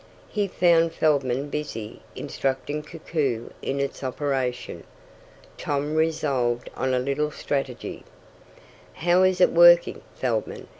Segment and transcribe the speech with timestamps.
[0.29, 4.83] He found Feldman busy instructing Koku in its operation.
[5.59, 8.03] Tom resolved on a little strategy.
[8.93, 10.69] "How is it working, Feldman?"